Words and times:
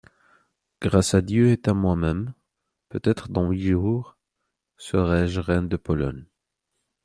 Grâce 0.81 1.13
à 1.13 1.21
Dieu 1.21 1.49
et 1.51 1.61
à 1.67 1.73
moi-même, 1.75 2.33
peut-être 2.89 3.29
dans 3.29 3.51
huit 3.51 3.67
jours 3.69 4.17
serai-je 4.77 5.39
reine 5.39 5.67
de 5.69 5.77
Pologne. 5.77 6.25